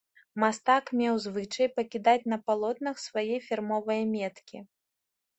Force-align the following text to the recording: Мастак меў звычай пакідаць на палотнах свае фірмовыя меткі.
Мастак 0.43 0.85
меў 0.99 1.15
звычай 1.25 1.67
пакідаць 1.75 2.27
на 2.33 2.39
палотнах 2.47 2.95
свае 3.07 3.35
фірмовыя 3.49 4.07
меткі. 4.15 4.57